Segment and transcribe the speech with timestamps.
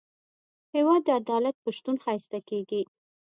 [0.75, 2.81] هېواد د عدالت په شتون ښایسته کېږي.